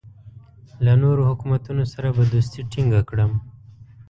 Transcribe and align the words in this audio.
له 0.85 0.93
نورو 1.03 1.23
حکومتونو 1.29 1.83
سره 1.93 2.07
به 2.15 2.23
دوستي 2.33 2.61
ټینګه 2.71 3.01
کړم. 3.09 3.31